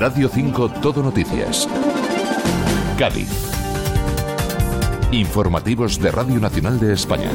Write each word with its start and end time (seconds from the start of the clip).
Radio 0.00 0.30
5 0.30 0.70
Todo 0.80 1.02
Noticias. 1.02 1.68
Cádiz. 2.98 3.28
Informativos 5.12 6.00
de 6.00 6.10
Radio 6.10 6.40
Nacional 6.40 6.80
de 6.80 6.94
España. 6.94 7.30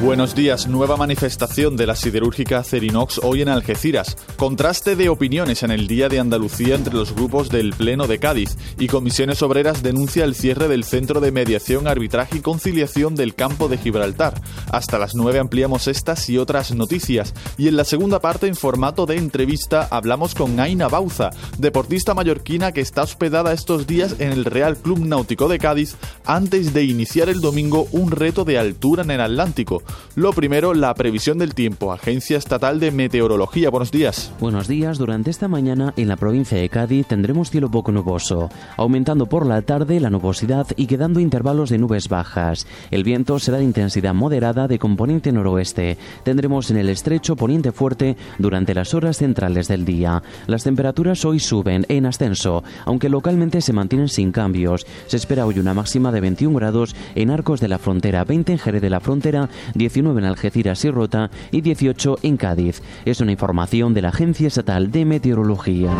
Buenos 0.00 0.36
días. 0.36 0.68
Nueva 0.68 0.96
manifestación 0.96 1.76
de 1.76 1.84
la 1.84 1.96
siderúrgica 1.96 2.62
Cerinox 2.62 3.18
hoy 3.24 3.42
en 3.42 3.48
Algeciras. 3.48 4.16
Contraste 4.36 4.94
de 4.94 5.08
opiniones 5.08 5.64
en 5.64 5.72
el 5.72 5.88
Día 5.88 6.08
de 6.08 6.20
Andalucía 6.20 6.76
entre 6.76 6.94
los 6.94 7.12
grupos 7.12 7.48
del 7.48 7.72
Pleno 7.72 8.06
de 8.06 8.20
Cádiz 8.20 8.56
y 8.78 8.86
Comisiones 8.86 9.42
Obreras 9.42 9.82
denuncia 9.82 10.24
el 10.24 10.36
cierre 10.36 10.68
del 10.68 10.84
Centro 10.84 11.20
de 11.20 11.32
Mediación, 11.32 11.88
Arbitraje 11.88 12.38
y 12.38 12.40
Conciliación 12.40 13.16
del 13.16 13.34
Campo 13.34 13.66
de 13.66 13.76
Gibraltar. 13.76 14.40
Hasta 14.70 15.00
las 15.00 15.16
9 15.16 15.40
ampliamos 15.40 15.88
estas 15.88 16.28
y 16.30 16.38
otras 16.38 16.72
noticias. 16.72 17.34
Y 17.56 17.66
en 17.66 17.76
la 17.76 17.84
segunda 17.84 18.20
parte, 18.20 18.46
en 18.46 18.54
formato 18.54 19.04
de 19.04 19.16
entrevista, 19.16 19.88
hablamos 19.90 20.36
con 20.36 20.60
Aina 20.60 20.86
Bauza, 20.86 21.30
deportista 21.58 22.14
mallorquina 22.14 22.70
que 22.70 22.82
está 22.82 23.02
hospedada 23.02 23.52
estos 23.52 23.88
días 23.88 24.14
en 24.20 24.30
el 24.30 24.44
Real 24.44 24.76
Club 24.76 25.00
Náutico 25.00 25.48
de 25.48 25.58
Cádiz 25.58 25.96
antes 26.24 26.72
de 26.72 26.84
iniciar 26.84 27.28
el 27.28 27.40
domingo 27.40 27.88
un 27.90 28.12
reto 28.12 28.44
de 28.44 28.58
altura 28.58 29.02
en 29.02 29.10
el 29.10 29.20
Atlántico. 29.20 29.82
Lo 30.18 30.32
primero, 30.32 30.74
la 30.74 30.94
previsión 30.94 31.38
del 31.38 31.54
tiempo. 31.54 31.92
Agencia 31.92 32.36
Estatal 32.36 32.80
de 32.80 32.90
Meteorología. 32.90 33.70
Buenos 33.70 33.92
días. 33.92 34.32
Buenos 34.40 34.66
días. 34.66 34.98
Durante 34.98 35.30
esta 35.30 35.46
mañana 35.46 35.94
en 35.96 36.08
la 36.08 36.16
provincia 36.16 36.58
de 36.58 36.68
Cádiz 36.68 37.06
tendremos 37.06 37.50
cielo 37.50 37.70
poco 37.70 37.92
nuboso, 37.92 38.50
aumentando 38.76 39.26
por 39.26 39.46
la 39.46 39.62
tarde 39.62 40.00
la 40.00 40.10
nubosidad 40.10 40.66
y 40.74 40.86
quedando 40.86 41.20
intervalos 41.20 41.70
de 41.70 41.78
nubes 41.78 42.08
bajas. 42.08 42.66
El 42.90 43.04
viento 43.04 43.38
será 43.38 43.58
de 43.58 43.64
intensidad 43.64 44.12
moderada 44.12 44.66
de 44.66 44.80
componente 44.80 45.30
noroeste. 45.30 45.98
Tendremos 46.24 46.70
en 46.72 46.78
el 46.78 46.88
estrecho 46.88 47.36
poniente 47.36 47.70
fuerte 47.70 48.16
durante 48.38 48.74
las 48.74 48.94
horas 48.94 49.18
centrales 49.18 49.68
del 49.68 49.84
día. 49.84 50.22
Las 50.48 50.64
temperaturas 50.64 51.24
hoy 51.24 51.38
suben 51.38 51.86
en 51.88 52.06
ascenso, 52.06 52.64
aunque 52.84 53.08
localmente 53.08 53.60
se 53.60 53.72
mantienen 53.72 54.08
sin 54.08 54.32
cambios. 54.32 54.84
Se 55.06 55.16
espera 55.16 55.46
hoy 55.46 55.60
una 55.60 55.74
máxima 55.74 56.10
de 56.10 56.20
21 56.20 56.58
grados 56.58 56.96
en 57.14 57.30
Arcos 57.30 57.60
de 57.60 57.68
la 57.68 57.78
Frontera, 57.78 58.24
20 58.24 58.52
en 58.52 58.58
Jerez 58.58 58.82
de 58.82 58.90
la 58.90 58.98
Frontera 58.98 59.48
19 59.78 60.20
en 60.20 60.26
Algeciras 60.26 60.84
y 60.84 60.90
Rota 60.90 61.30
y 61.50 61.60
18 61.60 62.18
en 62.22 62.36
Cádiz. 62.36 62.82
Es 63.04 63.20
una 63.20 63.32
información 63.32 63.94
de 63.94 64.02
la 64.02 64.08
Agencia 64.08 64.48
Estatal 64.48 64.90
de 64.90 65.04
Meteorología. 65.04 65.90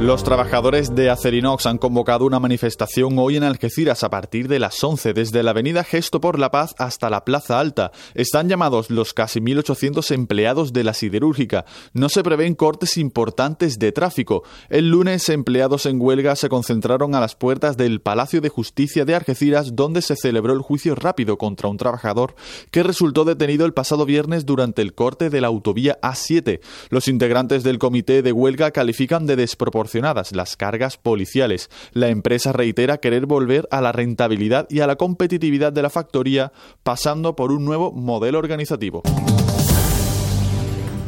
Los 0.00 0.24
trabajadores 0.24 0.94
de 0.94 1.10
Acerinox 1.10 1.66
han 1.66 1.76
convocado 1.76 2.24
una 2.24 2.40
manifestación 2.40 3.18
hoy 3.18 3.36
en 3.36 3.44
Algeciras 3.44 4.02
a 4.02 4.08
partir 4.08 4.48
de 4.48 4.58
las 4.58 4.82
11, 4.82 5.12
desde 5.12 5.42
la 5.42 5.50
avenida 5.50 5.84
Gesto 5.84 6.22
por 6.22 6.38
la 6.38 6.50
Paz 6.50 6.74
hasta 6.78 7.10
la 7.10 7.22
Plaza 7.26 7.60
Alta. 7.60 7.92
Están 8.14 8.48
llamados 8.48 8.88
los 8.88 9.12
casi 9.12 9.40
1.800 9.40 10.10
empleados 10.12 10.72
de 10.72 10.84
la 10.84 10.94
siderúrgica. 10.94 11.66
No 11.92 12.08
se 12.08 12.22
prevén 12.22 12.54
cortes 12.54 12.96
importantes 12.96 13.78
de 13.78 13.92
tráfico. 13.92 14.42
El 14.70 14.88
lunes, 14.88 15.28
empleados 15.28 15.84
en 15.84 16.00
huelga 16.00 16.34
se 16.34 16.48
concentraron 16.48 17.14
a 17.14 17.20
las 17.20 17.34
puertas 17.34 17.76
del 17.76 18.00
Palacio 18.00 18.40
de 18.40 18.48
Justicia 18.48 19.04
de 19.04 19.14
Algeciras, 19.14 19.76
donde 19.76 20.00
se 20.00 20.16
celebró 20.16 20.54
el 20.54 20.62
juicio 20.62 20.94
rápido 20.94 21.36
contra 21.36 21.68
un 21.68 21.76
trabajador 21.76 22.36
que 22.70 22.82
resultó 22.82 23.26
detenido 23.26 23.66
el 23.66 23.74
pasado 23.74 24.06
viernes 24.06 24.46
durante 24.46 24.80
el 24.80 24.94
corte 24.94 25.28
de 25.28 25.42
la 25.42 25.48
autovía 25.48 25.98
A7. 26.00 26.60
Los 26.88 27.06
integrantes 27.06 27.64
del 27.64 27.78
comité 27.78 28.22
de 28.22 28.32
huelga 28.32 28.70
califican 28.70 29.26
de 29.26 29.36
desproporcionado 29.36 29.89
las 30.32 30.56
cargas 30.56 30.96
policiales. 30.96 31.70
La 31.92 32.08
empresa 32.08 32.52
reitera 32.52 32.98
querer 32.98 33.26
volver 33.26 33.68
a 33.70 33.80
la 33.80 33.92
rentabilidad 33.92 34.66
y 34.68 34.80
a 34.80 34.86
la 34.86 34.96
competitividad 34.96 35.72
de 35.72 35.82
la 35.82 35.90
factoría, 35.90 36.52
pasando 36.82 37.36
por 37.36 37.52
un 37.52 37.64
nuevo 37.64 37.92
modelo 37.92 38.38
organizativo. 38.38 39.02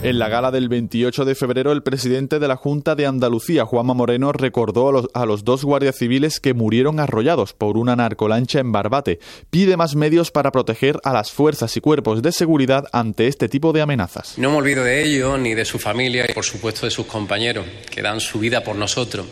En 0.03 0.19
la 0.19 0.29
gala 0.29 0.51
del 0.51 0.69
28 0.69 1.25
de 1.25 1.37
febrero, 1.37 1.71
el 1.71 1.85
presidente 1.85 2.41
de 2.41 2.49
la 2.49 2.57
Junta 2.57 2.97
de 2.97 3.07
Andalucía, 3.07 3.65
Juanma 3.65 3.95
Moreno, 3.95 4.33
recordó 4.33 4.89
a 4.89 4.93
los, 4.93 5.09
a 5.15 5.27
los, 5.27 5.45
dos 5.45 5.65
guardias 5.65 5.97
civiles 5.97 6.41
que 6.41 6.55
murieron 6.55 6.99
arrollados 6.99 7.53
por 7.53 7.77
una 7.77 7.95
narcolancha 7.95 8.59
en 8.59 8.73
Barbate. 8.73 9.21
Pide 9.51 9.77
más 9.77 9.95
medios 9.95 10.33
para 10.33 10.51
proteger 10.51 10.99
a 11.05 11.13
las 11.13 11.31
fuerzas 11.31 11.77
y 11.77 11.81
cuerpos 11.81 12.21
de 12.21 12.33
seguridad 12.33 12.87
ante 12.91 13.29
este 13.29 13.49
tipo 13.49 13.73
de 13.73 13.83
amenazas. 13.83 14.39
No 14.39 14.51
me 14.51 14.57
olvido 14.57 14.83
de 14.83 15.05
ellos, 15.05 15.39
ni 15.39 15.55
de 15.55 15.65
su 15.65 15.79
familia 15.79 16.27
y, 16.29 16.33
por 16.33 16.45
supuesto, 16.45 16.85
de 16.85 16.91
sus 16.91 17.07
compañeros, 17.07 17.65
que 17.89 18.03
dan 18.03 18.19
su 18.19 18.41
vida 18.41 18.65
por 18.65 18.75
nosotros 18.75 19.25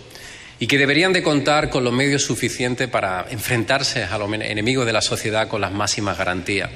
y 0.60 0.68
que 0.68 0.78
deberían 0.78 1.12
de 1.12 1.24
contar 1.24 1.68
con 1.68 1.82
los 1.82 1.92
medios 1.92 2.22
suficientes 2.22 2.86
para 2.86 3.26
enfrentarse 3.28 4.04
a 4.04 4.18
los 4.18 4.32
enemigos 4.32 4.86
de 4.86 4.92
la 4.92 5.00
sociedad 5.00 5.48
con 5.48 5.62
las 5.62 5.72
máximas 5.72 6.16
garantías. 6.16 6.70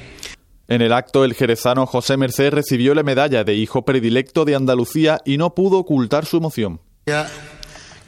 En 0.66 0.80
el 0.80 0.92
acto, 0.92 1.24
el 1.24 1.34
jerezano 1.34 1.86
José 1.86 2.16
Merced 2.16 2.50
recibió 2.50 2.94
la 2.94 3.02
medalla 3.02 3.44
de 3.44 3.54
hijo 3.54 3.84
predilecto 3.84 4.44
de 4.44 4.54
Andalucía 4.54 5.20
y 5.24 5.36
no 5.36 5.54
pudo 5.54 5.78
ocultar 5.78 6.24
su 6.24 6.38
emoción. 6.38 6.80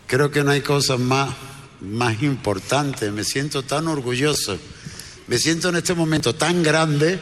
Creo 0.06 0.30
que 0.30 0.42
no 0.42 0.52
hay 0.52 0.62
cosa 0.62 0.96
más, 0.96 1.34
más 1.80 2.22
importante. 2.22 3.10
Me 3.10 3.24
siento 3.24 3.62
tan 3.62 3.88
orgulloso. 3.88 4.56
Me 5.26 5.38
siento 5.38 5.68
en 5.68 5.76
este 5.76 5.94
momento 5.94 6.34
tan 6.34 6.62
grande 6.62 7.18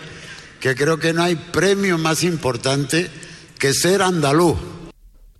que 0.60 0.74
creo 0.76 0.98
que 0.98 1.12
no 1.12 1.22
hay 1.22 1.34
premio 1.34 1.98
más 1.98 2.22
importante 2.22 3.10
que 3.58 3.72
ser 3.72 4.02
andaluz. 4.02 4.56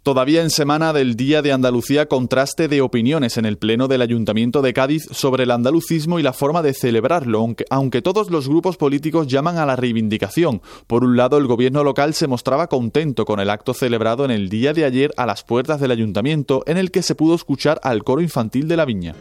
Todavía 0.05 0.43
en 0.43 0.51
semana 0.51 0.93
del 0.93 1.17
Día 1.17 1.41
de 1.41 1.51
Andalucía, 1.51 2.05
contraste 2.05 2.69
de 2.69 2.83
opiniones 2.83 3.39
en 3.39 3.47
el 3.47 3.57
Pleno 3.57 3.89
del 3.89 4.03
Ayuntamiento 4.03 4.61
de 4.61 4.75
Cádiz 4.75 5.09
sobre 5.11 5.45
el 5.45 5.51
andalucismo 5.51 6.19
y 6.19 6.23
la 6.23 6.35
forma 6.35 6.61
de 6.61 6.75
celebrarlo, 6.75 7.39
aunque, 7.39 7.65
aunque, 7.71 8.03
todos 8.03 8.31
los 8.31 8.47
grupos 8.47 8.77
políticos 8.77 9.29
llaman 9.29 9.57
a 9.57 9.65
la 9.65 9.77
reivindicación. 9.77 10.61
Por 10.87 11.05
un 11.05 11.17
lado, 11.17 11.39
el 11.39 11.47
gobierno 11.47 11.83
local 11.83 12.13
se 12.13 12.27
mostraba 12.27 12.67
contento 12.67 13.25
con 13.25 13.41
el 13.41 13.49
acto 13.49 13.73
celebrado 13.73 14.27
en 14.27 14.31
el 14.31 14.51
día 14.51 14.75
de 14.75 14.85
ayer 14.85 15.11
a 15.17 15.25
las 15.25 15.43
puertas 15.43 15.81
del 15.81 15.93
ayuntamiento, 15.93 16.65
en 16.67 16.77
el 16.77 16.91
que 16.91 17.01
se 17.01 17.15
pudo 17.15 17.35
escuchar 17.35 17.81
al 17.83 18.05
coro 18.05 18.21
infantil 18.21 18.69
de 18.69 18.77
la 18.77 18.85
viña. 18.85 19.15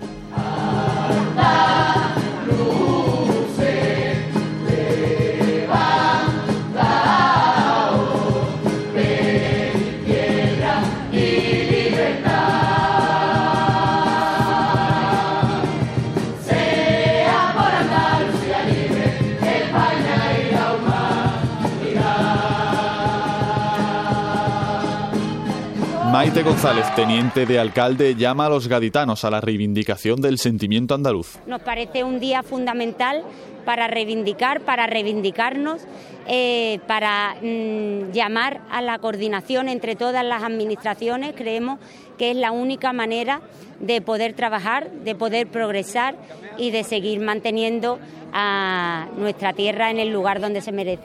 González, 26.42 26.86
teniente 26.96 27.46
de 27.46 27.60
alcalde, 27.60 28.16
llama 28.16 28.48
a 28.48 28.50
los 28.50 28.68
gaditanos 28.68 29.24
a 29.24 29.30
la 29.30 29.40
reivindicación 29.40 30.20
del 30.20 30.40
sentimiento 30.40 30.96
andaluz. 30.96 31.38
Nos 31.46 31.62
parece 31.62 32.04
un 32.04 32.20
día 32.20 32.42
fundamental 32.42 33.24
para 33.66 33.88
reivindicar, 33.88 34.62
para 34.62 34.88
reivindicarnos, 34.88 35.84
eh, 36.28 36.80
para 36.88 37.36
mm, 37.42 38.12
llamar 38.12 38.62
a 38.72 38.82
la 38.82 38.98
coordinación 38.98 39.70
entre 39.70 39.96
todas 39.96 40.26
las 40.26 40.42
administraciones. 40.42 41.36
Creemos 41.36 41.80
que 42.18 42.32
es 42.32 42.38
la 42.38 42.52
única 42.52 42.94
manera 42.94 43.42
de 43.80 44.02
poder 44.02 44.34
trabajar, 44.34 44.90
de 44.90 45.14
poder 45.14 45.48
progresar 45.48 46.16
y 46.58 46.72
de 46.72 46.84
seguir 46.84 47.20
manteniendo 47.20 48.00
a 48.34 49.08
nuestra 49.18 49.54
tierra 49.54 49.92
en 49.92 50.00
el 50.00 50.10
lugar 50.10 50.42
donde 50.42 50.62
se 50.62 50.72
merece. 50.72 51.04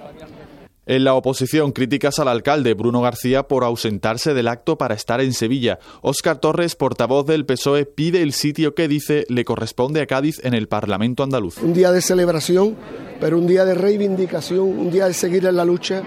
En 0.88 1.04
la 1.04 1.12
oposición, 1.12 1.72
críticas 1.72 2.18
al 2.18 2.28
alcalde 2.28 2.72
Bruno 2.72 3.02
García 3.02 3.46
por 3.46 3.62
ausentarse 3.62 4.32
del 4.32 4.48
acto 4.48 4.78
para 4.78 4.94
estar 4.94 5.20
en 5.20 5.34
Sevilla. 5.34 5.78
Óscar 6.00 6.38
Torres, 6.38 6.76
portavoz 6.76 7.26
del 7.26 7.44
PSOE, 7.44 7.84
pide 7.84 8.22
el 8.22 8.32
sitio 8.32 8.74
que 8.74 8.88
dice 8.88 9.26
le 9.28 9.44
corresponde 9.44 10.00
a 10.00 10.06
Cádiz 10.06 10.40
en 10.42 10.54
el 10.54 10.66
Parlamento 10.66 11.22
andaluz. 11.22 11.58
Un 11.58 11.74
día 11.74 11.92
de 11.92 12.00
celebración, 12.00 12.74
pero 13.20 13.36
un 13.36 13.46
día 13.46 13.66
de 13.66 13.74
reivindicación, 13.74 14.60
un 14.60 14.90
día 14.90 15.06
de 15.08 15.12
seguir 15.12 15.44
en 15.44 15.56
la 15.56 15.66
lucha 15.66 16.02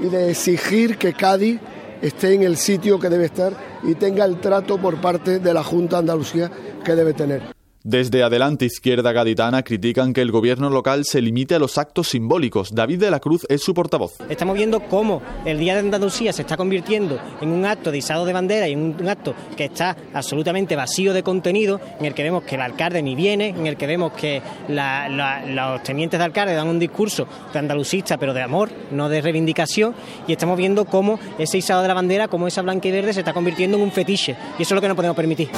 y 0.00 0.08
de 0.08 0.30
exigir 0.30 0.98
que 0.98 1.12
Cádiz 1.12 1.60
esté 2.02 2.34
en 2.34 2.42
el 2.42 2.56
sitio 2.56 2.98
que 2.98 3.10
debe 3.10 3.26
estar 3.26 3.52
y 3.84 3.94
tenga 3.94 4.24
el 4.24 4.40
trato 4.40 4.78
por 4.78 5.00
parte 5.00 5.38
de 5.38 5.54
la 5.54 5.62
Junta 5.62 5.98
Andalucía 5.98 6.50
que 6.84 6.96
debe 6.96 7.14
tener. 7.14 7.57
Desde 7.84 8.22
Adelante 8.22 8.64
Izquierda 8.64 9.12
Gaditana 9.12 9.62
critican 9.62 10.12
que 10.12 10.20
el 10.20 10.32
gobierno 10.32 10.68
local 10.68 11.04
se 11.04 11.22
limite 11.22 11.54
a 11.54 11.58
los 11.58 11.78
actos 11.78 12.08
simbólicos. 12.08 12.74
David 12.74 13.00
de 13.00 13.10
la 13.10 13.20
Cruz 13.20 13.46
es 13.48 13.62
su 13.62 13.72
portavoz. 13.72 14.14
Estamos 14.28 14.56
viendo 14.56 14.80
cómo 14.80 15.22
el 15.44 15.58
Día 15.58 15.74
de 15.74 15.80
Andalucía 15.80 16.32
se 16.32 16.42
está 16.42 16.56
convirtiendo 16.56 17.18
en 17.40 17.50
un 17.50 17.64
acto 17.64 17.90
de 17.90 17.98
izado 17.98 18.26
de 18.26 18.32
bandera 18.32 18.68
y 18.68 18.72
en 18.72 18.96
un 19.00 19.08
acto 19.08 19.34
que 19.56 19.66
está 19.66 19.96
absolutamente 20.12 20.76
vacío 20.76 21.14
de 21.14 21.22
contenido, 21.22 21.80
en 22.00 22.06
el 22.06 22.14
que 22.14 22.24
vemos 22.24 22.42
que 22.42 22.56
el 22.56 22.62
alcalde 22.62 23.00
ni 23.00 23.14
viene, 23.14 23.50
en 23.50 23.66
el 23.66 23.76
que 23.76 23.86
vemos 23.86 24.12
que 24.12 24.42
los 24.68 25.82
tenientes 25.82 26.18
de 26.18 26.24
alcalde 26.24 26.54
dan 26.54 26.68
un 26.68 26.80
discurso 26.80 27.26
de 27.52 27.58
andalucista, 27.58 28.18
pero 28.18 28.34
de 28.34 28.42
amor, 28.42 28.70
no 28.90 29.08
de 29.08 29.20
reivindicación, 29.20 29.94
y 30.26 30.32
estamos 30.32 30.58
viendo 30.58 30.84
cómo 30.84 31.18
ese 31.38 31.58
izado 31.58 31.82
de 31.82 31.88
la 31.88 31.94
bandera, 31.94 32.28
como 32.28 32.48
esa 32.48 32.60
blanca 32.60 32.88
y 32.88 32.90
verde, 32.90 33.12
se 33.12 33.20
está 33.20 33.32
convirtiendo 33.32 33.76
en 33.76 33.84
un 33.84 33.92
fetiche, 33.92 34.36
y 34.58 34.62
eso 34.62 34.74
es 34.74 34.76
lo 34.76 34.80
que 34.80 34.88
no 34.88 34.96
podemos 34.96 35.16
permitir. 35.16 35.48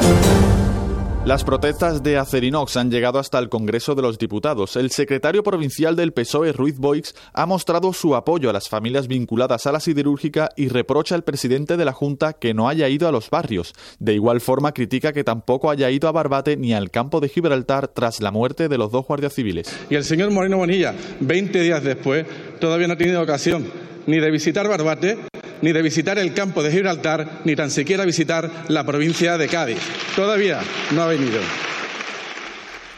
Las 1.26 1.44
protestas 1.44 2.02
de 2.02 2.16
Acerinox 2.16 2.78
han 2.78 2.90
llegado 2.90 3.18
hasta 3.18 3.38
el 3.38 3.50
Congreso 3.50 3.94
de 3.94 4.00
los 4.00 4.18
Diputados. 4.18 4.76
El 4.76 4.90
secretario 4.90 5.42
provincial 5.42 5.94
del 5.94 6.14
PSOE, 6.14 6.52
Ruiz 6.52 6.78
Boix, 6.78 7.14
ha 7.34 7.44
mostrado 7.44 7.92
su 7.92 8.16
apoyo 8.16 8.48
a 8.48 8.54
las 8.54 8.70
familias 8.70 9.06
vinculadas 9.06 9.66
a 9.66 9.72
la 9.72 9.80
siderúrgica 9.80 10.48
y 10.56 10.68
reprocha 10.68 11.14
al 11.14 11.22
presidente 11.22 11.76
de 11.76 11.84
la 11.84 11.92
Junta 11.92 12.32
que 12.32 12.54
no 12.54 12.70
haya 12.70 12.88
ido 12.88 13.06
a 13.06 13.12
los 13.12 13.28
barrios. 13.28 13.74
De 13.98 14.14
igual 14.14 14.40
forma, 14.40 14.72
critica 14.72 15.12
que 15.12 15.22
tampoco 15.22 15.70
haya 15.70 15.90
ido 15.90 16.08
a 16.08 16.12
Barbate 16.12 16.56
ni 16.56 16.72
al 16.72 16.90
campo 16.90 17.20
de 17.20 17.28
Gibraltar 17.28 17.88
tras 17.88 18.22
la 18.22 18.30
muerte 18.30 18.70
de 18.70 18.78
los 18.78 18.90
dos 18.90 19.06
guardias 19.06 19.34
civiles. 19.34 19.70
Y 19.90 19.96
el 19.96 20.04
señor 20.04 20.30
Moreno 20.30 20.56
Bonilla, 20.56 20.94
20 21.20 21.60
días 21.60 21.84
después, 21.84 22.24
todavía 22.60 22.88
no 22.88 22.94
ha 22.94 22.98
tenido 22.98 23.20
ocasión 23.20 23.66
ni 24.06 24.18
de 24.18 24.30
visitar 24.30 24.66
Barbate, 24.66 25.18
ni 25.62 25.72
de 25.72 25.82
visitar 25.82 26.18
el 26.18 26.32
campo 26.32 26.62
de 26.62 26.70
Gibraltar, 26.70 27.40
ni 27.44 27.56
tan 27.56 27.70
siquiera 27.70 28.04
visitar 28.04 28.50
la 28.68 28.84
provincia 28.84 29.38
de 29.38 29.48
Cádiz. 29.48 29.78
Todavía 30.16 30.60
no 30.92 31.02
ha 31.02 31.06
venido. 31.06 31.40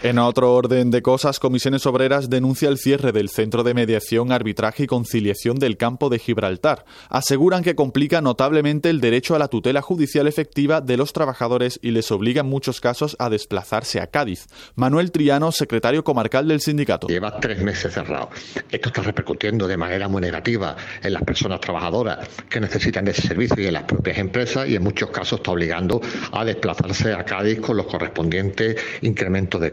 En 0.02 0.18
otro 0.18 0.52
orden 0.52 0.90
de 0.90 1.00
cosas, 1.00 1.38
Comisiones 1.38 1.86
Obreras 1.86 2.28
denuncia 2.28 2.68
el 2.68 2.76
cierre 2.76 3.12
del 3.12 3.28
Centro 3.28 3.62
de 3.62 3.72
Mediación, 3.72 4.32
Arbitraje 4.32 4.82
y 4.82 4.86
Conciliación 4.88 5.60
del 5.60 5.76
Campo 5.76 6.08
de 6.08 6.18
Gibraltar. 6.18 6.84
Aseguran 7.08 7.62
que 7.62 7.76
complica 7.76 8.20
notablemente 8.20 8.90
el 8.90 9.00
derecho 9.00 9.36
a 9.36 9.38
la 9.38 9.46
tutela 9.46 9.80
judicial 9.80 10.26
efectiva 10.26 10.80
de 10.80 10.96
los 10.96 11.12
trabajadores 11.12 11.78
y 11.84 11.92
les 11.92 12.10
obliga 12.10 12.40
en 12.40 12.48
muchos 12.48 12.80
casos 12.80 13.14
a 13.20 13.30
desplazarse 13.30 14.00
a 14.00 14.08
Cádiz. 14.08 14.48
Manuel 14.74 15.12
Triano, 15.12 15.52
secretario 15.52 16.02
comarcal 16.02 16.48
del 16.48 16.60
sindicato. 16.60 17.06
Lleva 17.06 17.38
tres 17.38 17.62
meses 17.62 17.94
cerrado. 17.94 18.30
Esto 18.72 18.88
está 18.88 19.02
repercutiendo 19.02 19.68
de 19.68 19.76
manera 19.76 20.08
muy 20.08 20.20
negativa 20.20 20.74
en 21.00 21.12
las 21.12 21.22
personas 21.22 21.60
trabajadoras 21.60 22.28
que 22.50 22.58
necesitan 22.58 23.06
ese 23.06 23.22
servicio 23.22 23.62
y 23.62 23.66
en 23.66 23.74
las 23.74 23.84
propias 23.84 24.18
empresas 24.18 24.68
y 24.68 24.74
en 24.74 24.82
muchos 24.82 25.10
casos 25.10 25.38
está 25.38 25.52
obligando 25.52 26.00
a 26.32 26.44
desplazarse 26.44 27.12
a 27.12 27.24
Cádiz 27.24 27.60
con 27.60 27.76
los 27.76 27.86
correspondientes 27.86 28.76
incrementos 29.02 29.60
de 29.60 29.70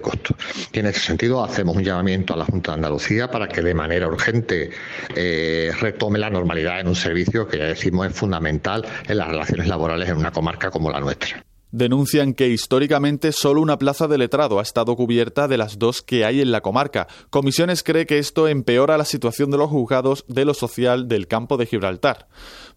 Y 0.72 0.80
en 0.80 0.88
ese 0.88 1.00
sentido. 1.00 1.44
Hacemos 1.44 1.76
un 1.76 1.84
llamamiento 1.84 2.34
a 2.34 2.38
la 2.38 2.46
Junta 2.46 2.72
de 2.72 2.76
Andalucía 2.76 3.30
para 3.30 3.48
que 3.48 3.62
de 3.62 3.74
manera 3.74 4.08
urgente 4.08 4.70
eh, 5.16 5.72
retome 5.80 6.20
la 6.20 6.30
normalidad 6.30 6.80
en 6.80 6.88
un 6.88 6.96
servicio 6.96 7.48
que 7.48 7.58
ya 7.58 7.66
decimos 7.66 8.08
es 8.08 8.14
fundamental 8.14 8.86
en 9.08 9.18
las 9.18 9.28
relaciones 9.28 9.68
laborales 9.68 10.10
en 10.10 10.18
una 10.18 10.32
comarca 10.32 10.72
como 10.72 10.92
la 10.92 11.00
nuestra 11.00 11.44
denuncian 11.72 12.34
que 12.34 12.50
históricamente 12.50 13.32
solo 13.32 13.62
una 13.62 13.78
plaza 13.78 14.08
de 14.08 14.18
letrado 14.18 14.60
ha 14.60 14.64
estado 14.64 14.96
cubierta 14.96 15.48
de 15.48 15.58
las 15.58 15.80
dos 15.80 16.02
que 16.02 16.26
hay 16.26 16.42
en 16.42 16.52
la 16.52 16.62
comarca. 16.62 17.08
Comisiones 17.30 17.84
cree 17.84 18.06
que 18.06 18.18
esto 18.18 18.48
empeora 18.48 18.98
la 18.98 19.06
situación 19.06 19.52
de 19.52 19.58
los 19.58 19.70
juzgados 19.70 20.26
de 20.28 20.46
lo 20.46 20.54
social 20.54 21.08
del 21.08 21.28
campo 21.28 21.58
de 21.58 21.66
Gibraltar. 21.66 22.28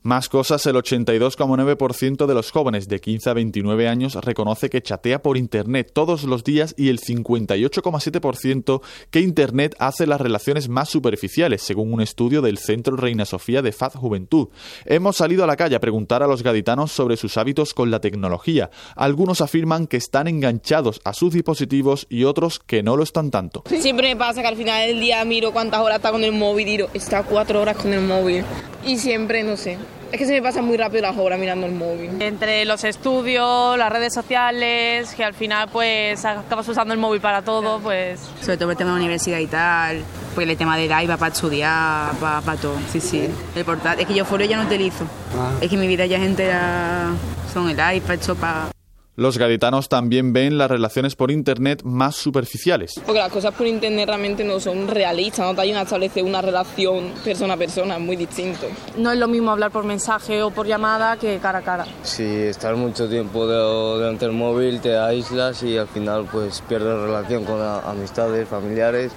Más 0.05 0.29
cosas, 0.29 0.67
el 0.67 0.75
82,9% 0.75 2.27
de 2.27 2.35
los 2.35 2.51
jóvenes 2.51 2.89
de 2.89 3.01
15 3.01 3.31
a 3.31 3.35
29 3.35 3.87
años 3.87 4.17
reconoce 4.17 4.69
que 4.69 4.83
chatea 4.83 5.23
por 5.23 5.37
Internet 5.37 5.93
todos 5.95 6.25
los 6.25 6.43
días 6.43 6.75
y 6.77 6.89
el 6.89 6.99
58,7% 6.99 8.83
que 9.13 9.21
Internet 9.21 9.77
hace 9.79 10.09
las 10.09 10.21
relaciones 10.21 10.69
más 10.69 10.89
superficiales, 10.89 11.63
según 11.63 11.93
un 11.93 12.01
estudio 12.01 12.43
del 12.43 12.59
Centro 12.59 12.97
Reina 12.97 13.25
Sofía 13.25 13.63
de 13.63 13.71
Faz 13.71 13.95
Juventud. 13.95 14.49
Hemos 14.87 15.17
salido 15.17 15.45
a 15.45 15.47
la 15.47 15.57
calle 15.57 15.77
a 15.77 15.81
preguntar 15.81 16.25
a 16.25 16.27
los 16.27 16.43
gaditanos 16.43 16.91
sobre 16.91 17.17
sus 17.17 17.37
hábitos 17.37 17.73
con 17.73 17.93
la 17.93 18.01
tecnología. 18.01 18.71
Algunos 18.97 19.41
afirman 19.41 19.87
que 19.87 19.97
están 19.97 20.29
enganchados 20.29 21.01
a 21.05 21.13
sus 21.13 21.33
dispositivos 21.33 22.07
y 22.09 22.25
otros 22.25 22.59
que 22.59 22.83
no 22.83 22.97
lo 22.97 23.03
están 23.03 23.31
tanto. 23.31 23.65
Siempre 23.67 24.09
me 24.09 24.17
pasa 24.17 24.43
que 24.43 24.49
al 24.49 24.57
final 24.57 24.87
del 24.87 25.01
día 25.01 25.25
miro 25.25 25.53
cuántas 25.53 25.81
horas 25.81 25.97
está 25.97 26.11
con 26.11 26.25
el 26.25 26.33
móvil 26.33 26.69
y 26.69 26.77
digo, 26.77 26.89
está 26.95 27.23
cuatro 27.23 27.61
horas 27.61 27.77
con 27.77 27.93
el 27.93 28.01
móvil. 28.01 28.45
Y 28.85 28.99
siempre, 28.99 29.43
no 29.43 29.57
sé, 29.57 29.79
es 30.13 30.19
que 30.19 30.27
se 30.27 30.33
me 30.33 30.43
pasan 30.43 30.67
muy 30.67 30.77
rápido 30.77 31.03
las 31.03 31.17
horas 31.17 31.39
mirando 31.39 31.67
el 31.67 31.73
móvil. 31.73 32.21
Entre 32.21 32.67
los 32.67 32.85
estudios, 32.85 33.79
las 33.79 33.91
redes 33.91 34.13
sociales, 34.13 35.15
que 35.15 35.25
al 35.25 35.33
final 35.33 35.71
pues 35.73 36.23
acabas 36.27 36.69
usando 36.69 36.93
el 36.93 37.01
móvil 37.01 37.23
para 37.23 37.41
todo, 37.43 37.81
pues... 37.81 38.21
Sobre 38.43 38.59
todo 38.59 38.67
por 38.67 38.73
el 38.73 38.77
tema 38.77 38.91
de 38.91 38.97
la 38.97 39.01
universidad 39.01 39.39
y 39.39 39.47
tal, 39.47 40.03
pues 40.35 40.47
el 40.47 40.57
tema 40.59 40.77
del 40.77 40.91
iPad 40.91 41.19
para 41.19 41.33
estudiar, 41.33 42.15
para, 42.17 42.43
para 42.43 42.61
todo, 42.61 42.77
sí, 42.93 43.01
sí. 43.01 43.27
El 43.57 43.65
portátil, 43.65 44.03
es 44.03 44.07
que 44.07 44.15
yo 44.15 44.27
foro 44.27 44.45
ya 44.45 44.59
no 44.59 44.65
utilizo, 44.65 45.05
ah. 45.35 45.53
es 45.63 45.71
que 45.71 45.79
mi 45.79 45.87
vida 45.87 46.05
ya 46.05 46.19
es 46.19 46.25
entera 46.25 47.13
son 47.53 47.69
el 47.69 47.97
iPad, 47.97 48.15
hecho 48.15 48.35
para... 48.35 48.71
Los 49.15 49.37
gaditanos 49.37 49.91
también 49.91 50.33
ven 50.33 50.57
las 50.57 50.71
relaciones 50.71 51.17
por 51.17 51.31
Internet 51.31 51.83
más 51.85 52.17
superficiales. 52.17 52.99
Porque 53.05 53.21
las 53.21 53.31
cosas 53.31 53.53
por 53.53 53.67
Internet 53.67 54.09
realmente 54.09 54.43
no 54.43 54.59
son 54.59 54.89
realistas, 54.89 55.47
no 55.47 55.55
te 55.55 55.61
ayudan 55.61 55.81
a 55.81 55.83
establecer 55.83 56.25
una 56.25 56.41
relación 56.41 57.13
persona 57.23 57.53
a 57.53 57.57
persona, 57.59 57.97
es 57.97 58.01
muy 58.01 58.17
distinto. 58.17 58.67
No 58.97 59.13
es 59.13 59.19
lo 59.19 59.29
mismo 59.29 59.51
hablar 59.51 59.71
por 59.71 59.85
mensaje 59.85 60.43
o 60.43 60.51
por 60.51 60.67
llamada 60.67 61.19
que 61.19 61.39
cara 61.41 61.59
a 61.59 61.63
cara. 61.63 61.87
Si 62.03 62.25
estás 62.25 62.75
mucho 62.75 63.07
tiempo 63.07 63.47
delante 63.47 64.25
del 64.25 64.35
móvil 64.35 64.81
te 64.81 64.97
aíslas 64.97 65.63
y 65.63 65.77
al 65.77 65.89
final 65.89 66.27
pues 66.33 66.63
pierdes 66.67 66.99
relación 66.99 67.45
con 67.45 67.61
amistades, 67.61 68.49
familiares, 68.49 69.13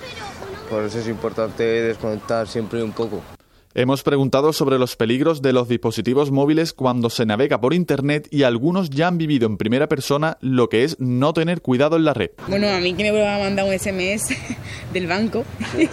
por 0.69 0.83
eso 0.83 0.99
es 0.99 1.07
importante 1.07 1.63
desconectar 1.63 2.49
siempre 2.49 2.83
un 2.83 2.91
poco. 2.91 3.21
Hemos 3.77 4.03
preguntado 4.03 4.53
sobre 4.53 4.79
los 4.79 4.95
peligros 4.95 5.41
de 5.41 5.51
los 5.51 5.67
dispositivos 5.67 6.31
móviles 6.31 6.71
cuando 6.71 7.09
se 7.09 7.25
navega 7.25 7.59
por 7.59 7.73
Internet 7.73 8.25
y 8.31 8.43
algunos 8.43 8.89
ya 8.89 9.09
han 9.09 9.17
vivido 9.17 9.47
en 9.47 9.57
primera 9.57 9.89
persona 9.89 10.37
lo 10.39 10.69
que 10.69 10.85
es 10.85 10.97
no 11.01 11.33
tener 11.33 11.61
cuidado 11.61 11.97
en 11.97 12.05
la 12.05 12.13
red. 12.13 12.31
Bueno, 12.47 12.69
a 12.69 12.79
mí 12.79 12.93
que 12.93 13.03
me 13.03 13.11
vuelva 13.11 13.35
a 13.35 13.39
mandar 13.39 13.65
un 13.65 13.77
SMS 13.77 14.33
del 14.93 15.07
banco 15.07 15.43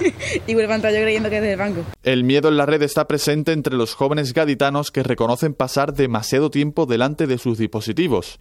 y 0.46 0.55
vuelva 0.55 0.75
a 0.75 0.76
entrar 0.76 0.93
yo 0.93 1.00
creyendo 1.00 1.29
que 1.29 1.38
es 1.38 1.43
del 1.43 1.58
banco. 1.58 1.84
El 2.05 2.23
miedo 2.23 2.50
en 2.50 2.56
la 2.56 2.67
red 2.67 2.82
está 2.82 3.08
presente 3.08 3.50
entre 3.50 3.75
los 3.75 3.94
jóvenes 3.94 4.32
gaditanos 4.32 4.93
que 4.93 5.02
reconocen 5.02 5.52
pasar 5.52 5.93
demasiado 5.93 6.50
tiempo 6.50 6.87
delante 6.87 7.26
de 7.26 7.37
sus 7.37 7.58
dispositivos. 7.58 8.38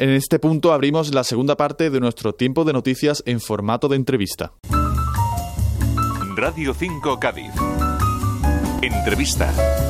En 0.00 0.10
este 0.10 0.40
punto 0.40 0.72
abrimos 0.72 1.14
la 1.14 1.22
segunda 1.22 1.56
parte 1.56 1.90
de 1.90 2.00
nuestro 2.00 2.34
tiempo 2.34 2.64
de 2.64 2.72
noticias 2.72 3.22
en 3.24 3.40
formato 3.40 3.86
de 3.86 3.94
entrevista. 3.94 4.52
Radio 6.34 6.74
5 6.74 7.20
Cádiz. 7.20 7.52
Entrevista. 8.82 9.89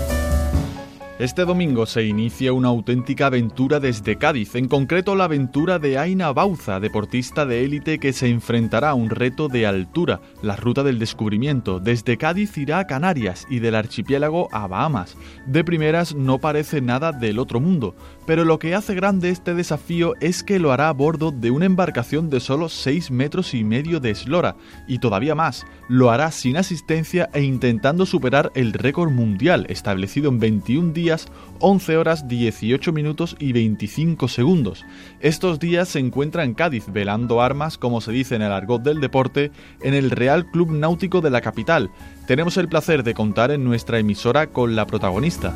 Este 1.21 1.45
domingo 1.45 1.85
se 1.85 2.05
inicia 2.05 2.55
una 2.55 2.69
auténtica 2.69 3.27
aventura 3.27 3.79
desde 3.79 4.17
Cádiz, 4.17 4.55
en 4.55 4.69
concreto 4.69 5.15
la 5.15 5.25
aventura 5.25 5.79
de 5.79 5.99
Aina 5.99 6.33
Bauza, 6.33 6.81
deportista 6.81 7.45
de 7.45 7.63
élite 7.63 7.99
que 7.99 8.15
se 8.15 8.31
enfrentará 8.31 8.89
a 8.89 8.95
un 8.95 9.11
reto 9.11 9.49
de 9.49 9.67
altura, 9.67 10.23
la 10.41 10.57
ruta 10.57 10.83
del 10.83 10.99
descubrimiento. 10.99 11.79
Desde 11.79 12.17
Cádiz 12.17 12.57
irá 12.57 12.79
a 12.79 12.87
Canarias 12.87 13.47
y 13.51 13.59
del 13.59 13.75
archipiélago 13.75 14.49
a 14.51 14.67
Bahamas. 14.67 15.15
De 15.45 15.63
primeras 15.63 16.15
no 16.15 16.39
parece 16.39 16.81
nada 16.81 17.13
del 17.13 17.39
otro 17.39 17.61
mundo, 17.61 17.95
pero 18.27 18.47
lo 18.47 18.59
que 18.59 18.75
hace 18.75 18.95
grande 18.95 19.29
este 19.29 19.53
desafío 19.53 20.15
es 20.21 20.43
que 20.43 20.59
lo 20.59 20.73
hará 20.73 20.89
a 20.89 20.95
bordo 20.95 21.33
de 21.33 21.51
una 21.51 21.67
embarcación 21.67 22.31
de 22.31 22.41
solo 22.41 22.71
6 22.71 23.11
metros 23.11 23.53
y 23.53 23.63
medio 23.63 24.01
de 24.01 24.13
eslora, 24.13 24.57
y 24.89 25.01
todavía 25.01 25.35
más, 25.35 25.67
lo 25.87 26.11
hará 26.11 26.31
sin 26.31 26.57
asistencia 26.57 27.29
e 27.35 27.43
intentando 27.43 28.07
superar 28.07 28.51
el 28.55 28.73
récord 28.73 29.11
mundial 29.11 29.67
establecido 29.69 30.31
en 30.31 30.39
21 30.39 30.95
días 30.95 31.10
11 31.59 31.97
horas 31.97 32.29
18 32.29 32.93
minutos 32.93 33.37
y 33.39 33.53
25 33.53 34.29
segundos. 34.29 34.85
Estos 35.21 35.59
días 35.59 35.89
se 35.89 35.99
encuentra 35.99 36.45
en 36.45 36.55
Cádiz 36.55 36.85
velando 36.89 37.43
armas, 37.43 37.79
como 37.79 38.01
se 38.01 38.13
dice 38.13 38.37
en 38.37 38.43
el 38.43 38.53
argot 38.53 38.83
del 38.83 39.01
deporte, 39.01 39.53
en 39.83 39.95
el 39.95 40.11
Real 40.11 40.51
Club 40.51 40.71
Náutico 40.71 41.21
de 41.21 41.31
la 41.31 41.41
capital. 41.41 41.91
Tenemos 42.27 42.57
el 42.57 42.69
placer 42.69 43.03
de 43.03 43.15
contar 43.15 43.51
en 43.51 43.65
nuestra 43.65 43.99
emisora 43.99 44.49
con 44.49 44.77
la 44.77 44.87
protagonista. 44.87 45.55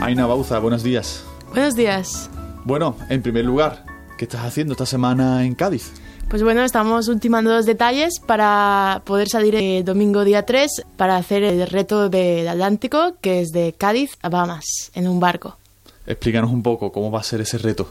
Aina 0.00 0.26
Bauza, 0.26 0.58
buenos 0.58 0.82
días. 0.82 1.24
Buenos 1.50 1.76
días. 1.76 2.30
Bueno, 2.64 2.96
en 3.08 3.22
primer 3.22 3.44
lugar, 3.44 3.84
¿qué 4.18 4.24
estás 4.24 4.44
haciendo 4.44 4.72
esta 4.72 4.86
semana 4.86 5.44
en 5.44 5.54
Cádiz? 5.54 5.92
Pues 6.28 6.42
bueno, 6.42 6.64
estamos 6.64 7.08
ultimando 7.08 7.52
los 7.52 7.66
detalles 7.66 8.20
para 8.20 9.02
poder 9.04 9.28
salir 9.28 9.54
el 9.54 9.84
domingo 9.84 10.24
día 10.24 10.44
3 10.46 10.86
para 10.96 11.16
hacer 11.16 11.42
el 11.42 11.66
reto 11.66 12.08
del 12.08 12.48
Atlántico, 12.48 13.16
que 13.20 13.40
es 13.40 13.50
de 13.50 13.74
Cádiz 13.76 14.16
a 14.22 14.30
Bahamas, 14.30 14.64
en 14.94 15.08
un 15.08 15.20
barco. 15.20 15.58
Explícanos 16.06 16.50
un 16.50 16.62
poco 16.62 16.90
cómo 16.90 17.10
va 17.10 17.20
a 17.20 17.22
ser 17.22 17.42
ese 17.42 17.58
reto. 17.58 17.88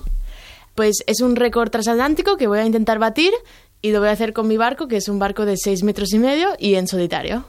Pues 0.75 1.03
es 1.05 1.21
un 1.21 1.35
récord 1.35 1.69
transatlántico 1.69 2.37
que 2.37 2.47
voy 2.47 2.59
a 2.59 2.65
intentar 2.65 2.97
batir 2.97 3.31
y 3.81 3.91
lo 3.91 3.99
voy 3.99 4.09
a 4.09 4.13
hacer 4.13 4.33
con 4.33 4.47
mi 4.47 4.57
barco, 4.57 4.87
que 4.87 4.97
es 4.97 5.07
un 5.07 5.19
barco 5.19 5.45
de 5.45 5.57
6 5.57 5.83
metros 5.83 6.13
y 6.13 6.19
medio 6.19 6.49
y 6.57 6.75
en 6.75 6.87
solitario. 6.87 7.45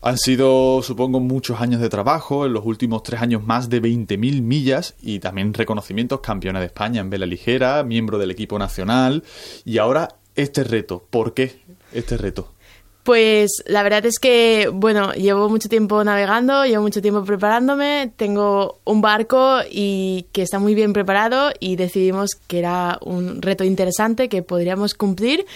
Han 0.00 0.16
sido, 0.16 0.80
supongo, 0.82 1.18
muchos 1.18 1.60
años 1.60 1.80
de 1.80 1.88
trabajo, 1.88 2.46
en 2.46 2.52
los 2.52 2.64
últimos 2.64 3.02
tres 3.02 3.20
años 3.20 3.44
más 3.44 3.68
de 3.68 3.82
20.000 3.82 4.42
millas 4.42 4.94
y 5.02 5.18
también 5.18 5.52
reconocimientos 5.52 6.20
campeona 6.20 6.60
de 6.60 6.66
España 6.66 7.00
en 7.00 7.10
vela 7.10 7.26
ligera, 7.26 7.82
miembro 7.82 8.18
del 8.18 8.30
equipo 8.30 8.58
nacional 8.58 9.24
y 9.64 9.78
ahora 9.78 10.08
este 10.36 10.62
reto. 10.62 11.04
¿Por 11.10 11.34
qué 11.34 11.62
este 11.92 12.16
reto? 12.16 12.52
Pues 13.08 13.62
la 13.64 13.82
verdad 13.82 14.04
es 14.04 14.18
que, 14.18 14.70
bueno, 14.70 15.14
llevo 15.14 15.48
mucho 15.48 15.70
tiempo 15.70 16.04
navegando, 16.04 16.66
llevo 16.66 16.82
mucho 16.82 17.00
tiempo 17.00 17.24
preparándome, 17.24 18.12
tengo 18.16 18.80
un 18.84 19.00
barco 19.00 19.60
y 19.70 20.26
que 20.32 20.42
está 20.42 20.58
muy 20.58 20.74
bien 20.74 20.92
preparado 20.92 21.50
y 21.58 21.76
decidimos 21.76 22.32
que 22.46 22.58
era 22.58 22.98
un 23.00 23.40
reto 23.40 23.64
interesante 23.64 24.28
que 24.28 24.42
podríamos 24.42 24.92
cumplir 24.92 25.46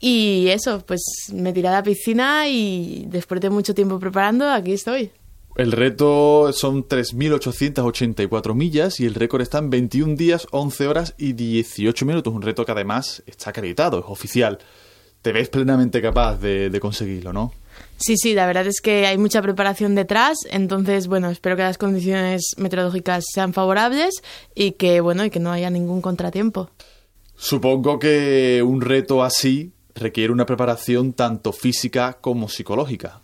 y 0.00 0.48
eso, 0.48 0.82
pues 0.86 1.02
me 1.34 1.52
tiré 1.52 1.68
a 1.68 1.72
la 1.72 1.82
piscina 1.82 2.48
y 2.48 3.04
después 3.08 3.40
de 3.40 3.50
mucho 3.50 3.74
tiempo 3.74 3.98
preparando, 4.00 4.48
aquí 4.48 4.72
estoy. 4.72 5.10
El 5.56 5.72
reto 5.72 6.52
son 6.54 6.88
3.884 6.88 8.54
millas 8.54 8.98
y 8.98 9.04
el 9.04 9.14
récord 9.14 9.42
está 9.42 9.58
en 9.58 9.68
21 9.68 10.14
días, 10.14 10.46
11 10.52 10.86
horas 10.86 11.14
y 11.18 11.34
18 11.34 12.06
minutos. 12.06 12.32
Un 12.32 12.40
reto 12.40 12.64
que 12.64 12.72
además 12.72 13.22
está 13.26 13.50
acreditado, 13.50 13.98
es 13.98 14.04
oficial. 14.08 14.58
Te 15.20 15.32
ves 15.32 15.50
plenamente 15.50 16.00
capaz 16.00 16.36
de, 16.36 16.70
de 16.70 16.80
conseguirlo, 16.80 17.34
¿no? 17.34 17.52
Sí, 17.98 18.16
sí, 18.16 18.32
la 18.32 18.46
verdad 18.46 18.66
es 18.66 18.80
que 18.80 19.06
hay 19.06 19.18
mucha 19.18 19.42
preparación 19.42 19.94
detrás, 19.94 20.38
entonces, 20.50 21.06
bueno, 21.06 21.28
espero 21.28 21.56
que 21.56 21.62
las 21.62 21.76
condiciones 21.76 22.54
meteorológicas 22.56 23.24
sean 23.30 23.52
favorables 23.52 24.22
y 24.54 24.72
que, 24.72 25.02
bueno, 25.02 25.24
y 25.26 25.30
que 25.30 25.40
no 25.40 25.52
haya 25.52 25.68
ningún 25.68 26.00
contratiempo. 26.00 26.70
Supongo 27.36 27.98
que 27.98 28.62
un 28.64 28.80
reto 28.80 29.22
así 29.22 29.72
requiere 29.94 30.32
una 30.32 30.46
preparación 30.46 31.12
tanto 31.12 31.52
física 31.52 32.18
como 32.20 32.48
psicológica. 32.48 33.20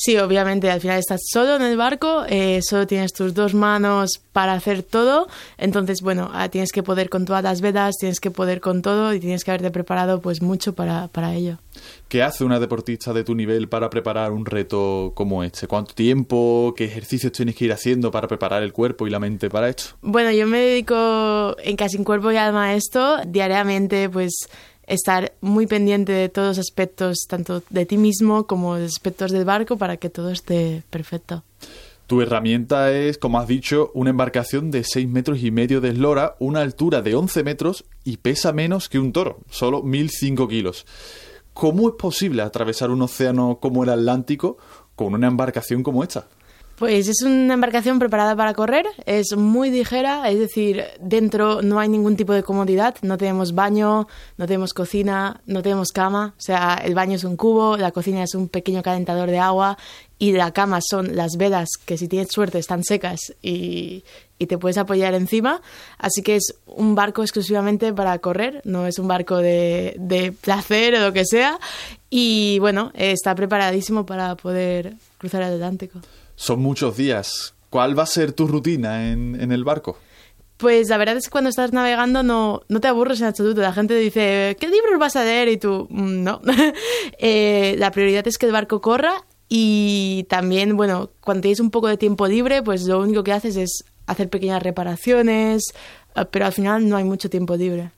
Sí, 0.00 0.16
obviamente, 0.16 0.70
al 0.70 0.80
final 0.80 1.00
estás 1.00 1.22
solo 1.28 1.56
en 1.56 1.62
el 1.62 1.76
barco, 1.76 2.24
eh, 2.28 2.60
solo 2.62 2.86
tienes 2.86 3.12
tus 3.12 3.34
dos 3.34 3.52
manos 3.52 4.20
para 4.32 4.52
hacer 4.52 4.84
todo, 4.84 5.26
entonces, 5.56 6.02
bueno, 6.02 6.30
ah, 6.32 6.48
tienes 6.48 6.70
que 6.70 6.84
poder 6.84 7.08
con 7.08 7.24
todas 7.24 7.42
las 7.42 7.60
vedas, 7.60 7.96
tienes 7.98 8.20
que 8.20 8.30
poder 8.30 8.60
con 8.60 8.80
todo 8.80 9.12
y 9.12 9.18
tienes 9.18 9.42
que 9.42 9.50
haberte 9.50 9.72
preparado 9.72 10.20
pues 10.20 10.40
mucho 10.40 10.72
para, 10.72 11.08
para 11.08 11.34
ello. 11.34 11.58
¿Qué 12.06 12.22
hace 12.22 12.44
una 12.44 12.60
deportista 12.60 13.12
de 13.12 13.24
tu 13.24 13.34
nivel 13.34 13.68
para 13.68 13.90
preparar 13.90 14.30
un 14.30 14.46
reto 14.46 15.10
como 15.16 15.42
este? 15.42 15.66
¿Cuánto 15.66 15.94
tiempo? 15.94 16.74
¿Qué 16.76 16.84
ejercicios 16.84 17.32
tienes 17.32 17.56
que 17.56 17.64
ir 17.64 17.72
haciendo 17.72 18.12
para 18.12 18.28
preparar 18.28 18.62
el 18.62 18.72
cuerpo 18.72 19.08
y 19.08 19.10
la 19.10 19.18
mente 19.18 19.50
para 19.50 19.68
esto? 19.68 19.96
Bueno, 20.00 20.30
yo 20.30 20.46
me 20.46 20.60
dedico 20.60 21.56
en 21.58 21.74
casi 21.74 21.96
en 21.96 22.04
cuerpo 22.04 22.30
y 22.30 22.36
alma 22.36 22.66
a 22.66 22.74
esto, 22.74 23.16
diariamente 23.26 24.08
pues 24.08 24.46
estar 24.88 25.32
muy 25.40 25.66
pendiente 25.66 26.12
de 26.12 26.28
todos 26.28 26.48
los 26.48 26.58
aspectos, 26.58 27.18
tanto 27.28 27.62
de 27.70 27.86
ti 27.86 27.96
mismo 27.96 28.46
como 28.46 28.76
de 28.76 28.82
los 28.82 28.92
aspectos 28.92 29.30
del 29.30 29.44
barco, 29.44 29.76
para 29.76 29.96
que 29.96 30.10
todo 30.10 30.30
esté 30.30 30.82
perfecto. 30.90 31.44
Tu 32.06 32.22
herramienta 32.22 32.90
es, 32.90 33.18
como 33.18 33.38
has 33.38 33.46
dicho, 33.46 33.90
una 33.92 34.08
embarcación 34.10 34.70
de 34.70 34.82
6 34.82 35.06
metros 35.08 35.42
y 35.42 35.50
medio 35.50 35.82
de 35.82 35.90
eslora, 35.90 36.36
una 36.38 36.62
altura 36.62 37.02
de 37.02 37.14
11 37.14 37.44
metros 37.44 37.84
y 38.02 38.16
pesa 38.16 38.54
menos 38.54 38.88
que 38.88 38.98
un 38.98 39.12
toro, 39.12 39.40
solo 39.50 39.82
1005 39.82 40.48
kilos. 40.48 40.86
¿Cómo 41.52 41.88
es 41.88 41.96
posible 41.96 42.40
atravesar 42.40 42.90
un 42.90 43.02
océano 43.02 43.58
como 43.60 43.84
el 43.84 43.90
Atlántico 43.90 44.56
con 44.96 45.12
una 45.12 45.26
embarcación 45.26 45.82
como 45.82 46.02
esta? 46.02 46.28
Pues 46.78 47.08
es 47.08 47.22
una 47.22 47.54
embarcación 47.54 47.98
preparada 47.98 48.36
para 48.36 48.54
correr, 48.54 48.86
es 49.04 49.36
muy 49.36 49.68
ligera, 49.68 50.30
es 50.30 50.38
decir, 50.38 50.84
dentro 51.00 51.60
no 51.60 51.80
hay 51.80 51.88
ningún 51.88 52.16
tipo 52.16 52.32
de 52.32 52.44
comodidad, 52.44 52.94
no 53.02 53.18
tenemos 53.18 53.52
baño, 53.52 54.06
no 54.36 54.46
tenemos 54.46 54.74
cocina, 54.74 55.40
no 55.44 55.60
tenemos 55.60 55.90
cama, 55.90 56.34
o 56.38 56.40
sea, 56.40 56.80
el 56.84 56.94
baño 56.94 57.16
es 57.16 57.24
un 57.24 57.36
cubo, 57.36 57.76
la 57.76 57.90
cocina 57.90 58.22
es 58.22 58.36
un 58.36 58.48
pequeño 58.48 58.80
calentador 58.82 59.28
de 59.28 59.40
agua 59.40 59.76
y 60.20 60.30
la 60.30 60.52
cama 60.52 60.78
son 60.80 61.16
las 61.16 61.36
velas 61.36 61.70
que 61.84 61.98
si 61.98 62.06
tienes 62.06 62.28
suerte 62.30 62.60
están 62.60 62.84
secas 62.84 63.34
y, 63.42 64.04
te 64.38 64.56
puedes 64.56 64.78
apoyar 64.78 65.14
encima, 65.14 65.60
así 65.98 66.22
que 66.22 66.36
es 66.36 66.54
un 66.64 66.94
barco 66.94 67.22
exclusivamente 67.22 67.92
para 67.92 68.16
correr, 68.20 68.62
no 68.64 68.86
es 68.86 69.00
un 69.00 69.08
barco 69.08 69.38
de, 69.38 69.96
de 69.98 70.30
placer 70.30 70.94
o 70.94 71.00
lo 71.00 71.12
que 71.12 71.24
sea 71.24 71.58
y 72.08 72.60
bueno, 72.60 72.92
está 72.94 73.34
preparadísimo 73.34 74.06
para 74.06 74.36
poder 74.36 74.94
cruzar 75.18 75.42
el 75.42 75.54
Atlántico. 75.54 76.00
Son 76.40 76.60
muchos 76.60 76.96
días. 76.96 77.54
¿Cuál 77.68 77.98
va 77.98 78.04
a 78.04 78.06
ser 78.06 78.32
tu 78.32 78.46
rutina 78.46 79.10
en, 79.10 79.36
en 79.40 79.50
el 79.50 79.64
barco? 79.64 79.98
Pues 80.56 80.88
la 80.88 80.96
verdad 80.96 81.16
es 81.16 81.24
que 81.24 81.30
cuando 81.30 81.50
estás 81.50 81.72
navegando 81.72 82.22
no, 82.22 82.62
no 82.68 82.80
te 82.80 82.86
aburres 82.86 83.20
en 83.20 83.26
absoluto. 83.26 83.60
La 83.60 83.72
gente 83.72 83.96
dice, 83.96 84.56
¿qué 84.60 84.68
libros 84.68 85.00
vas 85.00 85.16
a 85.16 85.24
leer? 85.24 85.48
Y 85.48 85.56
tú, 85.56 85.88
"Mm, 85.90 86.22
no. 86.22 86.40
Eh, 87.18 87.74
la 87.78 87.90
prioridad 87.90 88.26
es 88.28 88.38
que 88.38 88.46
el 88.46 88.52
barco 88.52 88.80
corra 88.80 89.24
y 89.48 90.26
también, 90.28 90.76
bueno, 90.76 91.10
cuando 91.20 91.40
tienes 91.42 91.58
un 91.58 91.72
poco 91.72 91.88
de 91.88 91.96
tiempo 91.96 92.28
libre, 92.28 92.62
pues 92.62 92.84
lo 92.84 93.00
único 93.00 93.24
que 93.24 93.32
haces 93.32 93.56
es 93.56 93.84
hacer 94.06 94.30
pequeñas 94.30 94.62
reparaciones, 94.62 95.64
eh, 96.14 96.24
pero 96.30 96.46
al 96.46 96.52
final 96.52 96.88
no 96.88 96.96
hay 96.96 97.04
mucho 97.04 97.28
tiempo 97.28 97.56
libre. 97.56 97.90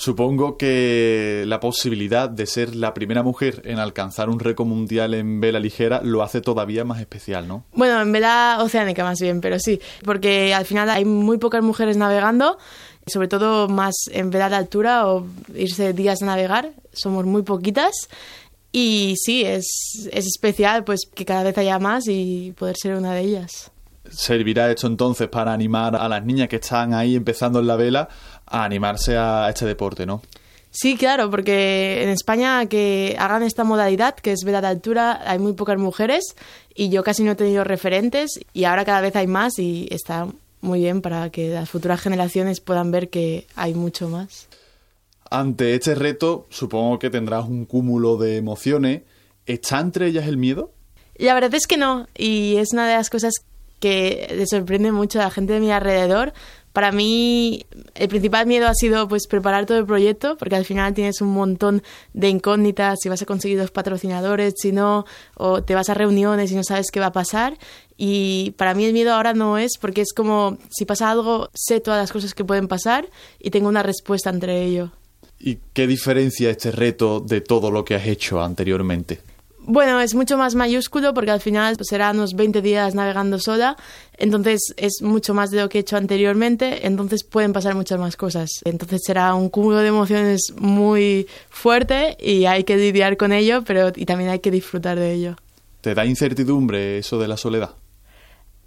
Supongo 0.00 0.56
que 0.56 1.44
la 1.46 1.60
posibilidad 1.60 2.30
de 2.30 2.46
ser 2.46 2.74
la 2.74 2.94
primera 2.94 3.22
mujer 3.22 3.60
en 3.66 3.78
alcanzar 3.78 4.30
un 4.30 4.40
récord 4.40 4.66
mundial 4.66 5.12
en 5.12 5.42
vela 5.42 5.60
ligera 5.60 6.00
lo 6.02 6.22
hace 6.22 6.40
todavía 6.40 6.86
más 6.86 7.00
especial, 7.00 7.46
¿no? 7.46 7.64
Bueno, 7.74 8.00
en 8.00 8.10
vela 8.10 8.56
oceánica 8.62 9.04
más 9.04 9.20
bien, 9.20 9.42
pero 9.42 9.58
sí, 9.58 9.78
porque 10.02 10.54
al 10.54 10.64
final 10.64 10.88
hay 10.88 11.04
muy 11.04 11.36
pocas 11.36 11.62
mujeres 11.62 11.98
navegando, 11.98 12.56
sobre 13.06 13.28
todo 13.28 13.68
más 13.68 13.94
en 14.10 14.30
vela 14.30 14.48
de 14.48 14.56
altura 14.56 15.06
o 15.06 15.26
irse 15.54 15.92
días 15.92 16.22
a 16.22 16.24
navegar, 16.24 16.70
somos 16.94 17.26
muy 17.26 17.42
poquitas. 17.42 18.08
Y 18.72 19.16
sí, 19.18 19.44
es, 19.44 20.08
es 20.10 20.26
especial 20.26 20.82
pues 20.82 21.00
que 21.14 21.26
cada 21.26 21.42
vez 21.42 21.58
haya 21.58 21.78
más 21.78 22.08
y 22.08 22.54
poder 22.56 22.76
ser 22.78 22.94
una 22.94 23.12
de 23.12 23.20
ellas. 23.20 23.70
¿Servirá 24.10 24.70
esto 24.70 24.86
entonces 24.86 25.28
para 25.28 25.52
animar 25.52 25.94
a 25.94 26.08
las 26.08 26.24
niñas 26.24 26.48
que 26.48 26.56
están 26.56 26.94
ahí 26.94 27.14
empezando 27.14 27.60
en 27.60 27.66
la 27.66 27.76
vela 27.76 28.08
a 28.50 28.64
animarse 28.64 29.16
a 29.16 29.48
este 29.48 29.64
deporte, 29.64 30.04
¿no? 30.04 30.22
Sí, 30.72 30.96
claro, 30.96 31.30
porque 31.30 32.02
en 32.02 32.10
España 32.10 32.66
que 32.66 33.16
hagan 33.18 33.42
esta 33.42 33.64
modalidad, 33.64 34.14
que 34.14 34.32
es 34.32 34.44
vela 34.44 34.60
de 34.60 34.68
altura, 34.68 35.20
hay 35.24 35.38
muy 35.38 35.54
pocas 35.54 35.78
mujeres 35.78 36.36
y 36.74 36.90
yo 36.90 37.02
casi 37.02 37.24
no 37.24 37.32
he 37.32 37.36
tenido 37.36 37.64
referentes 37.64 38.38
y 38.52 38.64
ahora 38.64 38.84
cada 38.84 39.00
vez 39.00 39.16
hay 39.16 39.26
más 39.26 39.58
y 39.58 39.88
está 39.90 40.28
muy 40.60 40.80
bien 40.80 41.00
para 41.02 41.30
que 41.30 41.48
las 41.48 41.68
futuras 41.68 42.00
generaciones 42.00 42.60
puedan 42.60 42.92
ver 42.92 43.08
que 43.10 43.46
hay 43.56 43.74
mucho 43.74 44.08
más. 44.08 44.46
Ante 45.28 45.74
este 45.74 45.94
reto, 45.94 46.46
supongo 46.50 46.98
que 46.98 47.10
tendrás 47.10 47.46
un 47.46 47.64
cúmulo 47.64 48.16
de 48.16 48.36
emociones. 48.36 49.02
¿Está 49.46 49.80
entre 49.80 50.06
ellas 50.06 50.28
el 50.28 50.36
miedo? 50.36 50.72
La 51.16 51.34
verdad 51.34 51.54
es 51.54 51.66
que 51.66 51.76
no, 51.76 52.06
y 52.16 52.56
es 52.56 52.72
una 52.72 52.86
de 52.88 52.94
las 52.94 53.10
cosas 53.10 53.32
que 53.80 54.32
le 54.36 54.46
sorprende 54.46 54.92
mucho 54.92 55.20
a 55.20 55.24
la 55.24 55.30
gente 55.30 55.54
de 55.54 55.60
mi 55.60 55.72
alrededor. 55.72 56.32
Para 56.72 56.92
mí, 56.92 57.66
el 57.94 58.08
principal 58.08 58.46
miedo 58.46 58.68
ha 58.68 58.74
sido 58.74 59.08
pues 59.08 59.26
preparar 59.26 59.66
todo 59.66 59.78
el 59.78 59.86
proyecto, 59.86 60.36
porque 60.36 60.54
al 60.54 60.64
final 60.64 60.94
tienes 60.94 61.20
un 61.20 61.28
montón 61.28 61.82
de 62.14 62.28
incógnitas, 62.28 62.98
si 63.02 63.08
vas 63.08 63.22
a 63.22 63.26
conseguir 63.26 63.58
los 63.58 63.72
patrocinadores, 63.72 64.54
si 64.56 64.70
no, 64.70 65.04
o 65.34 65.62
te 65.62 65.74
vas 65.74 65.88
a 65.88 65.94
reuniones 65.94 66.52
y 66.52 66.54
no 66.54 66.62
sabes 66.62 66.90
qué 66.92 67.00
va 67.00 67.06
a 67.06 67.12
pasar. 67.12 67.58
Y 67.96 68.52
para 68.56 68.74
mí 68.74 68.84
el 68.84 68.92
miedo 68.92 69.12
ahora 69.12 69.34
no 69.34 69.58
es, 69.58 69.78
porque 69.80 70.00
es 70.00 70.12
como, 70.12 70.58
si 70.70 70.84
pasa 70.84 71.10
algo, 71.10 71.50
sé 71.54 71.80
todas 71.80 72.00
las 72.00 72.12
cosas 72.12 72.34
que 72.34 72.44
pueden 72.44 72.68
pasar 72.68 73.08
y 73.40 73.50
tengo 73.50 73.68
una 73.68 73.82
respuesta 73.82 74.30
entre 74.30 74.62
ello. 74.62 74.92
¿Y 75.40 75.58
qué 75.72 75.86
diferencia 75.86 76.50
este 76.50 76.70
reto 76.70 77.20
de 77.20 77.40
todo 77.40 77.70
lo 77.70 77.84
que 77.84 77.94
has 77.94 78.06
hecho 78.06 78.42
anteriormente? 78.42 79.20
Bueno, 79.62 80.00
es 80.00 80.14
mucho 80.14 80.38
más 80.38 80.54
mayúsculo 80.54 81.12
porque 81.12 81.30
al 81.30 81.40
final 81.40 81.76
pues, 81.76 81.88
será 81.88 82.10
unos 82.10 82.34
20 82.34 82.62
días 82.62 82.94
navegando 82.94 83.38
sola, 83.38 83.76
entonces 84.16 84.74
es 84.76 85.02
mucho 85.02 85.34
más 85.34 85.50
de 85.50 85.60
lo 85.60 85.68
que 85.68 85.78
he 85.78 85.80
hecho 85.82 85.96
anteriormente, 85.96 86.86
entonces 86.86 87.24
pueden 87.24 87.52
pasar 87.52 87.74
muchas 87.74 87.98
más 87.98 88.16
cosas. 88.16 88.50
Entonces 88.64 89.02
será 89.04 89.34
un 89.34 89.50
cúmulo 89.50 89.78
de 89.78 89.88
emociones 89.88 90.54
muy 90.58 91.26
fuerte 91.50 92.16
y 92.20 92.46
hay 92.46 92.64
que 92.64 92.76
lidiar 92.76 93.16
con 93.16 93.32
ello, 93.32 93.62
pero 93.64 93.92
y 93.94 94.06
también 94.06 94.30
hay 94.30 94.40
que 94.40 94.50
disfrutar 94.50 94.98
de 94.98 95.12
ello. 95.12 95.36
¿Te 95.80 95.94
da 95.94 96.04
incertidumbre 96.04 96.98
eso 96.98 97.18
de 97.18 97.28
la 97.28 97.36
soledad? 97.36 97.70